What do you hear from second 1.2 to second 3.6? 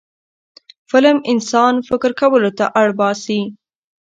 انسان فکر کولو ته اړ باسي